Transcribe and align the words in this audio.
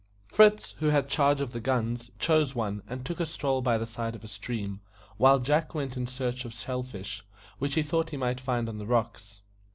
Fritz, 0.25 0.71
who 0.79 0.87
had 0.87 1.07
charge 1.07 1.41
of 1.41 1.51
the 1.51 1.59
guns, 1.59 2.09
chose 2.17 2.55
one, 2.55 2.81
and 2.87 3.05
took 3.05 3.19
a 3.19 3.25
stroll 3.27 3.61
by 3.61 3.77
the 3.77 3.85
side 3.85 4.15
of 4.15 4.23
a 4.23 4.27
stream, 4.27 4.81
while 5.17 5.37
Jack 5.37 5.75
went 5.75 5.95
in 5.95 6.07
search 6.07 6.43
of 6.43 6.55
shell 6.55 6.81
fish, 6.81 7.23
which 7.59 7.75
he 7.75 7.83
thought 7.83 8.09
he 8.09 8.17
might 8.17 8.39
find 8.39 8.67
on 8.67 8.79
the 8.79 8.87
rocks. 8.87 9.41